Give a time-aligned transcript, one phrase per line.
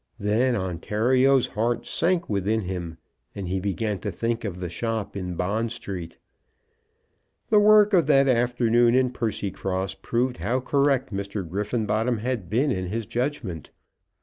[0.17, 2.97] Then Ontario's heart sank within him,
[3.35, 6.17] and he began to think of the shop in Bond Street.
[7.51, 11.47] The work of that afternoon in Percycross proved how correct Mr.
[11.47, 13.69] Griffenbottom had been in his judgment.